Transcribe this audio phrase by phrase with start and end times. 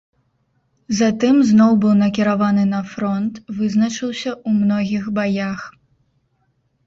[0.99, 5.59] Затым зноў быў накіраваны на фронт, вызначыўся ў многіх баях.